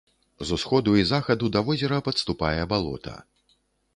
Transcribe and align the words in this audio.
З 0.51 0.55
усходу 0.55 0.95
і 1.01 1.03
захаду 1.09 1.51
да 1.57 1.61
возера 1.67 1.99
падступае 2.09 2.61
балота. 2.75 3.15